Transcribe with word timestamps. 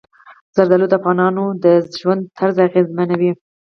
زردالو 0.55 0.87
د 0.89 0.93
افغانانو 0.99 1.43
د 1.63 1.65
ژوند 1.99 2.21
طرز 2.37 2.55
اغېزمنوي. 2.67 3.31